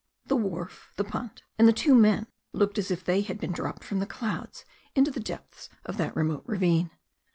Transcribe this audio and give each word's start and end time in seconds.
The 0.25 0.35
wharf, 0.35 0.93
the 0.97 1.03
punt, 1.03 1.43
and 1.59 1.67
the 1.67 1.71
two 1.73 1.93
men 1.93 2.25
looked 2.53 2.79
as 2.79 2.89
if 2.89 3.05
they 3.05 3.21
had 3.21 3.39
been 3.39 3.51
dropped 3.51 3.83
from 3.83 3.99
the 3.99 4.07
clouds 4.07 4.65
into 4.95 5.11
the 5.11 5.19
depths 5.19 5.69
of 5.85 5.97
that 5.97 6.15
remote 6.15 6.41
ravine. 6.47 6.89